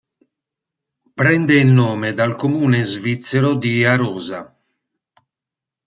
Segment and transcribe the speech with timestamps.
[1.19, 4.57] Prende il nome dal comune svizzero di Arosa.